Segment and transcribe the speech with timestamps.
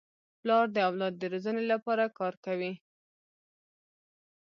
[0.41, 2.73] پلار د اولاد د روزني لپاره کار کوي.